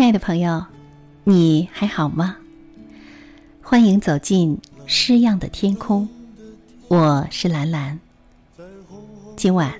[0.00, 0.64] 亲爱的朋友，
[1.24, 2.34] 你还好吗？
[3.60, 4.56] 欢迎走进
[4.86, 6.08] 诗样的天空，
[6.88, 8.00] 我是兰兰。
[9.36, 9.74] 今晚，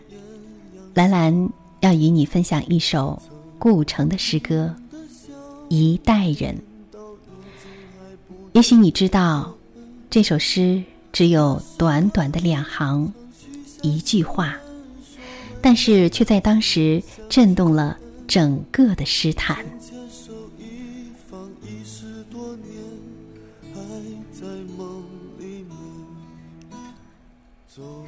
[0.92, 1.48] 兰兰
[1.80, 3.18] 要与你分享一首
[3.58, 4.76] 顾城的诗歌
[5.70, 6.54] 《一代人》。
[8.52, 9.54] 也许你知道，
[10.10, 10.84] 这首诗
[11.14, 13.10] 只有短短的两行，
[13.80, 14.54] 一句话，
[15.62, 17.96] 但是却在当时震动了
[18.28, 19.64] 整个的诗坛。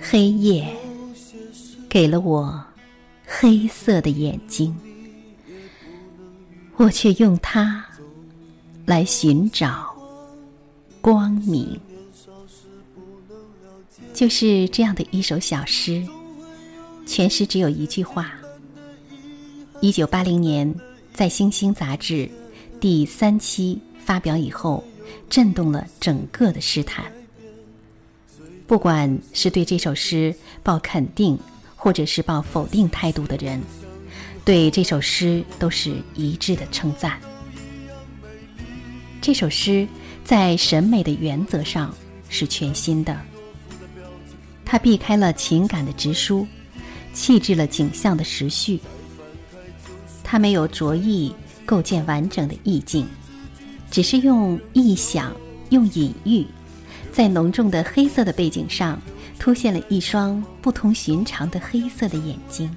[0.01, 0.67] 黑夜
[1.89, 2.63] 给了我
[3.27, 4.77] 黑色的眼睛，
[6.77, 7.85] 我却用它
[8.85, 9.95] 来寻找
[11.01, 11.81] 光明。
[14.13, 16.05] 就是这样的一首小诗，
[17.07, 18.35] 全诗只有一句话。
[19.81, 20.73] 一九八零年
[21.15, 22.29] 在《星星》杂志
[22.79, 24.85] 第三期发表以后，
[25.29, 27.05] 震动了整个的诗坛。
[28.67, 31.39] 不管是对这首诗抱肯定，
[31.77, 33.61] 或者是抱否定态度的人，
[34.45, 37.19] 对这首诗都是一致的称赞。
[39.21, 39.87] 这首诗
[40.25, 41.95] 在审美的原则上
[42.29, 43.21] 是全新的，
[44.65, 46.47] 它避开了情感的直抒，
[47.13, 48.81] 弃置了景象的时序。
[50.25, 51.35] 它没有着意
[51.67, 53.07] 构建完整的意境，
[53.93, 55.37] 只是用意想、
[55.69, 56.47] 用隐喻。
[57.13, 58.99] 在浓重的黑色的背景上，
[59.39, 62.75] 凸现了一双不同寻常的黑色的眼睛。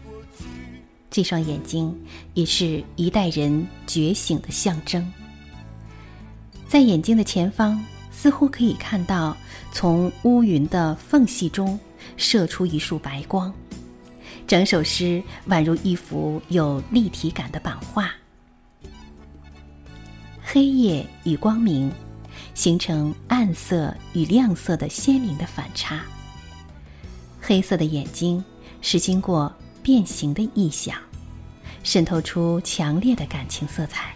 [1.09, 1.97] 这双眼睛
[2.33, 5.09] 也是一代人觉醒的象征。
[6.67, 9.37] 在眼睛的前方，似乎可以看到
[9.71, 11.79] 从乌云的缝隙中
[12.17, 13.53] 射出一束白光。
[14.45, 18.11] 整首诗宛如一幅有立体感的版画。
[20.55, 21.91] 黑夜与光明。
[22.53, 26.01] 形成暗色与亮色的鲜明的反差。
[27.41, 28.41] 黑色的眼睛
[28.81, 30.97] 是经过变形的意象，
[31.83, 34.15] 渗透出强烈的感情色彩。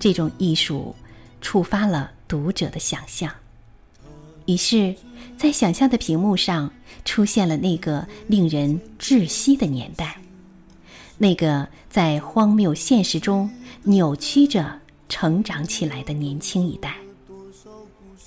[0.00, 0.92] 这种艺术
[1.40, 3.32] 触发了读者的想象，
[4.46, 4.92] 于是，
[5.36, 6.68] 在想象的屏幕上
[7.04, 10.20] 出现了那个令人窒息的年代，
[11.18, 13.48] 那个在荒谬现实中
[13.84, 14.80] 扭曲着
[15.12, 16.96] 成长起来的年轻一代。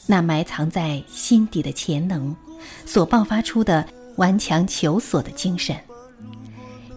[0.05, 2.35] 那埋藏在心底的潜能，
[2.85, 3.83] 所爆发出的
[4.17, 5.75] 顽强求索的精神，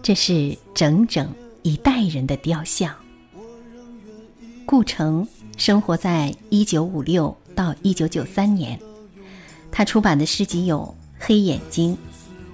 [0.03, 1.33] 这是整整
[1.63, 2.95] 一代人的雕像。
[4.63, 5.27] 顾城
[5.57, 8.79] 生活在一九五六到一九九三年，
[9.71, 10.81] 他出版的诗集有
[11.25, 11.97] 《黑眼睛》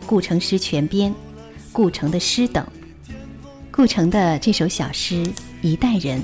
[0.07, 1.12] 《顾城诗全编》
[1.73, 2.66] 《顾城的诗等》。
[3.73, 5.16] 顾城的这首小诗
[5.62, 6.22] 《一代人》，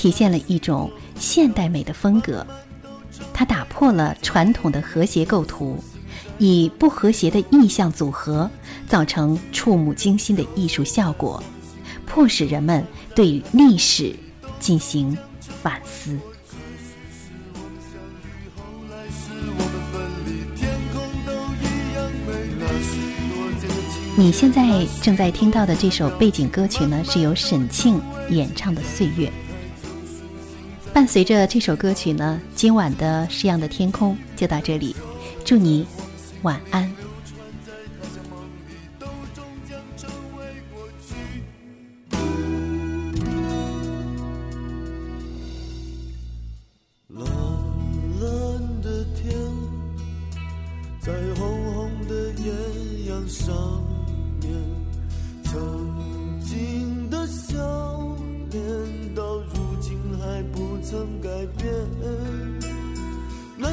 [0.00, 2.46] 体现了一种现代美的风格。
[3.34, 5.76] 它打破了传统的和谐构图，
[6.38, 8.50] 以不和谐的意象组合，
[8.88, 11.42] 造成触目惊心的艺术效果，
[12.06, 12.82] 迫使人们
[13.14, 14.16] 对历史
[14.58, 15.14] 进行
[15.62, 16.18] 反思。
[24.16, 28.00] 你现在正在听到的这首背景歌曲呢，是由沈庆
[28.30, 29.28] 演唱的《岁月》。
[30.92, 34.94] 伴随着这首歌曲呢，今晚的诗样的天空就到这里，
[35.44, 35.86] 祝你
[36.42, 36.82] 晚安。
[47.08, 47.24] 蓝
[48.20, 49.32] 蓝的天，
[51.00, 53.54] 在红红的艳阳上
[54.42, 54.52] 面，
[55.44, 55.89] 曾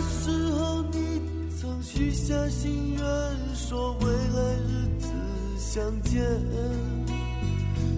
[0.08, 1.22] 时候你
[1.60, 3.06] 曾许下心愿，
[3.56, 5.08] 说未来日子
[5.58, 6.22] 相见，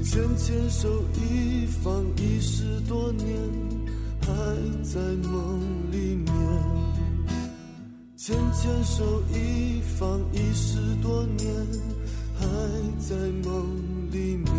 [0.04, 3.28] 牵牵手一放已十多年，
[4.22, 4.28] 还
[4.84, 5.62] 在梦
[5.92, 6.34] 里面。
[8.16, 11.48] 牵牵手一放已十多年，
[12.36, 12.46] 还
[13.00, 13.66] 在梦
[14.12, 14.59] 里面。